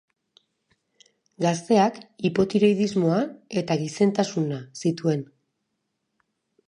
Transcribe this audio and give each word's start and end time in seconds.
Gazteak 1.45 1.99
hipotiroidismoa 2.29 3.19
eta 3.63 3.77
gizentasuna 3.83 4.59
zituen. 4.85 5.23